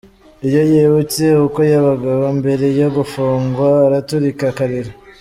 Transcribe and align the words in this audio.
Iyo 0.47 0.61
yibutse 0.71 1.23
uko 1.45 1.59
yabagaho 1.71 2.25
mbere 2.39 2.65
yo 2.79 2.87
gufungwa 2.95 3.67
araturika 3.87 4.43
akarira. 4.53 4.91